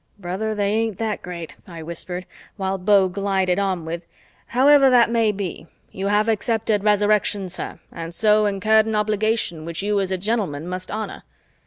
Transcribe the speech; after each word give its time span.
"Brother, 0.17 0.55
they 0.55 0.69
ain't 0.71 0.97
that 0.97 1.21
great," 1.21 1.57
I 1.67 1.83
whispered, 1.83 2.25
while 2.57 2.79
Beau 2.79 3.07
glided 3.07 3.59
on 3.59 3.85
with, 3.85 4.07
"However 4.47 4.89
that 4.89 5.11
may 5.11 5.31
be, 5.31 5.67
you 5.91 6.07
have 6.07 6.27
accepted 6.27 6.83
Resurrection, 6.83 7.49
sir, 7.49 7.79
and 7.91 8.11
so 8.11 8.47
incurred 8.47 8.87
an 8.87 8.95
obligation 8.95 9.63
which 9.63 9.83
you 9.83 9.99
as 9.99 10.09
a 10.09 10.17
gentleman 10.17 10.67
must 10.67 10.89
honor." 10.89 11.21